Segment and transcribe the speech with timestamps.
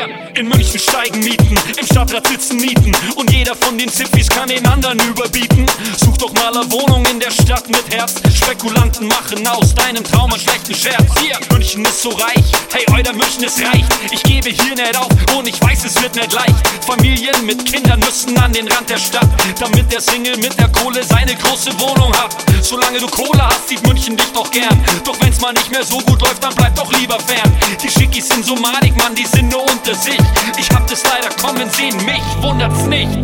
[0.00, 4.48] Россия In München steigen Mieten, im Stadtrat sitzen Nieten und jeder von den Ziffis kann
[4.48, 5.66] den anderen überbieten.
[5.98, 8.14] Such doch mal eine Wohnung in der Stadt mit Herz.
[8.34, 11.04] Spekulanten machen aus deinem Traum einen schlechten Scherz.
[11.20, 13.84] Hier, München ist so reich, hey, euer München ist reich.
[14.10, 16.56] Ich gebe hier nicht auf und ich weiß, es wird nicht leicht.
[16.86, 19.28] Familien mit Kindern müssen an den Rand der Stadt,
[19.58, 22.34] damit der Single mit der Kohle seine große Wohnung hat.
[22.62, 24.82] Solange du Kohle hast, sieht München dich doch gern.
[25.04, 27.52] Doch wenn's mal nicht mehr so gut läuft, dann bleib doch lieber fern.
[27.82, 30.18] Die Schickis in Somatik, Mann, die sind nur unter sich.
[30.58, 33.18] Ich hab das leider kommen sehen, mich wundert's nicht.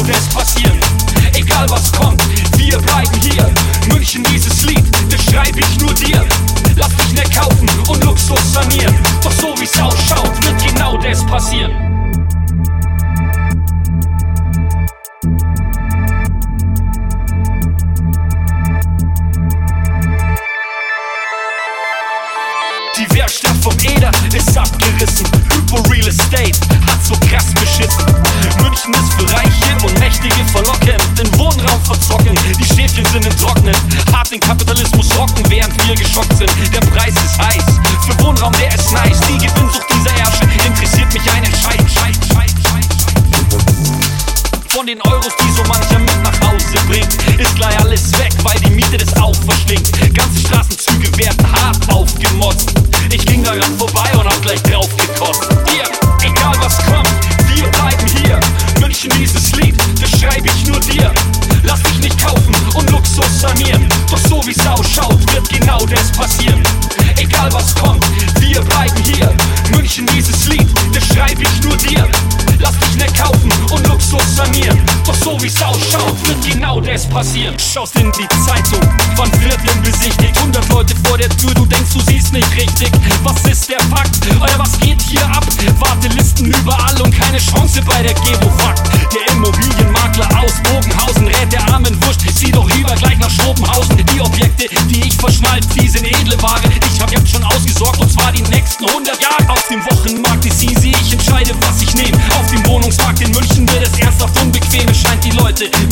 [0.00, 0.80] Genau das passieren.
[1.34, 2.22] Egal was kommt,
[2.58, 3.50] wir bleiben hier.
[3.92, 6.24] München, dieses Lied, das schreibe ich nur dir.
[6.76, 8.94] Lass dich nicht kaufen und Luxus sanieren.
[9.22, 11.72] Doch so wie's ausschaut, wird genau das passieren.
[22.96, 25.49] Die Werkstatt vom Eder ist abgerissen.
[25.70, 28.04] Hypo Real Estate hat so krass beschissen.
[28.60, 31.00] München ist für Reiche und Mächtige verlockend.
[31.16, 33.76] Den Wohnraum verzocken, die Schäfchen sind im Trocknen.
[34.12, 36.50] Hart den Kapitalismus rocken, während wir geschockt sind.
[36.74, 37.64] Der Preis ist heiß.
[38.04, 39.20] Für Wohnraum, der ist nice.
[39.28, 41.86] Die Gewinnsucht dieser Ärsche interessiert mich einen Scheiß.
[41.94, 42.86] Scheiß, Scheiß, Scheiß.
[44.68, 48.58] Von den Euros, die so mancher mit nach Hause bringt, ist gleich alles weg, weil
[48.58, 49.92] die Miete das auch verschlingt.
[50.14, 51.89] Ganze Straßenzüge werden hart
[74.40, 74.78] Luxus sanieren.
[75.06, 77.56] Doch so wie's ausschaut, wird genau das passieren.
[77.58, 78.80] Schaust in die Zeitung,
[79.16, 80.36] wann Vierteln besichtigt.
[80.38, 82.90] 100 Leute vor der Tür, du denkst, du siehst nicht richtig.
[83.22, 84.18] Was ist der Fakt?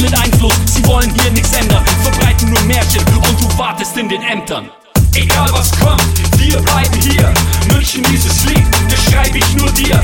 [0.00, 0.54] mit Einfluss.
[0.66, 4.70] Sie wollen hier nichts ändern, verbreiten nur Märchen und du wartest in den Ämtern.
[5.14, 6.02] Egal was kommt,
[6.38, 7.32] wir bleiben hier.
[7.72, 10.02] München, dieses Lied, das schreibe ich nur dir.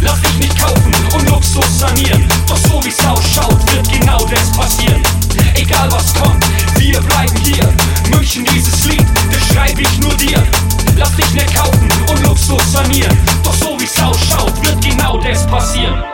[0.00, 2.24] Lass dich nicht kaufen und Luxus sanieren.
[2.46, 5.02] Doch so wie's ausschaut, wird genau das passieren.
[5.54, 6.44] Egal was kommt,
[6.76, 7.68] wir bleiben hier.
[8.10, 10.42] München, dieses Lied, das schreibe ich nur dir.
[10.96, 13.18] Lass dich nicht kaufen und Luxus sanieren.
[13.42, 16.13] Doch so wie's ausschaut, wird genau das passieren.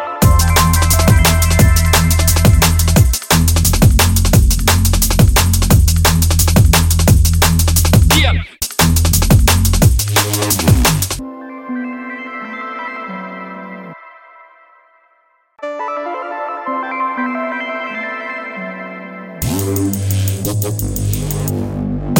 [19.60, 20.80] Thank
[22.16, 22.19] you.